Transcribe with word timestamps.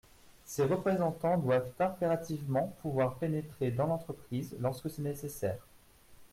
Ces 0.45 0.63
représentants 0.65 1.37
doivent 1.37 1.73
impérativement 1.79 2.75
pouvoir 2.81 3.19
pénétrer 3.19 3.69
dans 3.69 3.85
l’entreprise 3.85 4.55
lorsque 4.59 4.89
c’est 4.89 5.03
nécessaire. 5.03 5.67